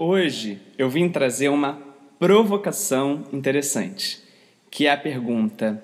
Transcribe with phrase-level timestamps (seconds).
[0.00, 1.80] Hoje eu vim trazer uma
[2.18, 4.20] provocação interessante,
[4.68, 5.80] que é a pergunta: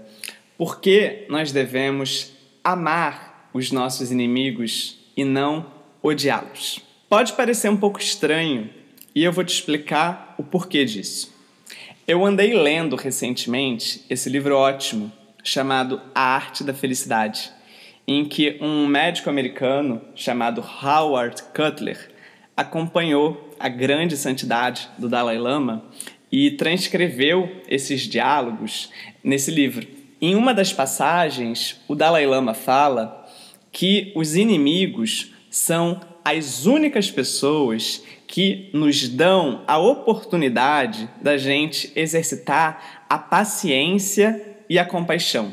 [0.58, 2.32] por que nós devemos
[2.64, 5.66] amar os nossos inimigos e não
[6.02, 6.80] odiá-los?
[7.08, 8.68] Pode parecer um pouco estranho
[9.14, 11.32] e eu vou te explicar o porquê disso.
[12.08, 15.12] Eu andei lendo recentemente esse livro ótimo
[15.44, 17.52] chamado A Arte da Felicidade,
[18.06, 22.13] em que um médico americano chamado Howard Cutler
[22.56, 25.84] acompanhou a grande santidade do Dalai Lama
[26.30, 28.90] e transcreveu esses diálogos
[29.22, 29.86] nesse livro.
[30.20, 33.28] Em uma das passagens, o Dalai Lama fala
[33.70, 43.04] que os inimigos são as únicas pessoas que nos dão a oportunidade da gente exercitar
[43.08, 45.52] a paciência e a compaixão.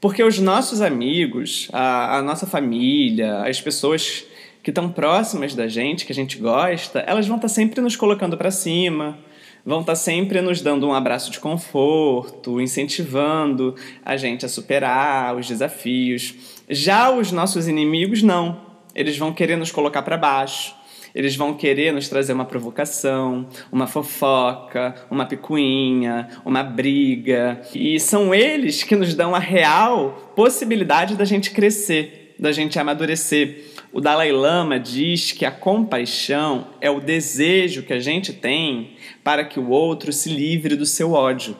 [0.00, 4.24] Porque os nossos amigos, a, a nossa família, as pessoas
[4.66, 7.94] que estão próximas da gente, que a gente gosta, elas vão estar tá sempre nos
[7.94, 9.16] colocando para cima,
[9.64, 15.36] vão estar tá sempre nos dando um abraço de conforto, incentivando a gente a superar
[15.36, 16.34] os desafios.
[16.68, 18.60] Já os nossos inimigos, não.
[18.92, 20.74] Eles vão querer nos colocar para baixo.
[21.14, 27.60] Eles vão querer nos trazer uma provocação, uma fofoca, uma picuinha, uma briga.
[27.72, 33.76] E são eles que nos dão a real possibilidade da gente crescer, da gente amadurecer
[33.96, 38.90] o Dalai Lama diz que a compaixão é o desejo que a gente tem
[39.24, 41.56] para que o outro se livre do seu ódio.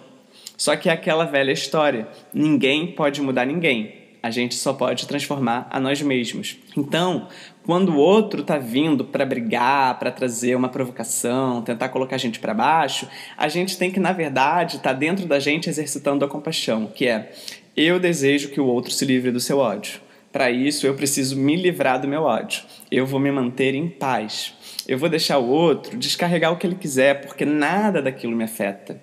[0.54, 4.06] Só que é aquela velha história: ninguém pode mudar ninguém.
[4.22, 6.58] A gente só pode transformar a nós mesmos.
[6.76, 7.26] Então,
[7.64, 12.38] quando o outro está vindo para brigar, para trazer uma provocação, tentar colocar a gente
[12.38, 16.28] para baixo, a gente tem que, na verdade, estar tá dentro da gente exercitando a
[16.28, 17.32] compaixão, que é
[17.74, 20.04] eu desejo que o outro se livre do seu ódio.
[20.36, 22.62] Para isso, eu preciso me livrar do meu ódio.
[22.90, 24.52] Eu vou me manter em paz.
[24.86, 29.00] Eu vou deixar o outro descarregar o que ele quiser, porque nada daquilo me afeta.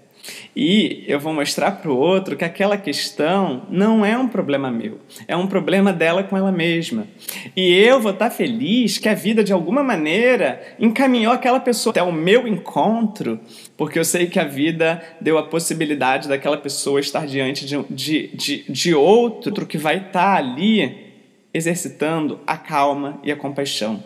[0.56, 5.00] E eu vou mostrar para o outro que aquela questão não é um problema meu,
[5.28, 7.08] é um problema dela com ela mesma.
[7.56, 11.90] E eu vou estar tá feliz que a vida, de alguma maneira, encaminhou aquela pessoa
[11.90, 13.40] até o meu encontro,
[13.76, 18.28] porque eu sei que a vida deu a possibilidade daquela pessoa estar diante de, de,
[18.36, 21.12] de, de outro que vai estar tá ali
[21.54, 24.04] exercitando a calma e a compaixão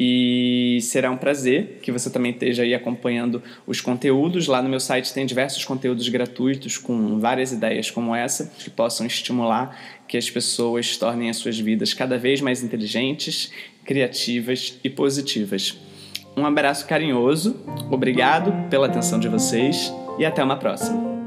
[0.00, 4.46] e será um prazer que você também esteja aí acompanhando os conteúdos.
[4.46, 9.06] Lá no meu site tem diversos conteúdos gratuitos com várias ideias como essa que possam
[9.06, 9.76] estimular
[10.06, 13.52] que as pessoas tornem as suas vidas cada vez mais inteligentes,
[13.84, 15.76] criativas e positivas.
[16.36, 21.17] Um abraço carinhoso, obrigado pela atenção de vocês e até uma próxima.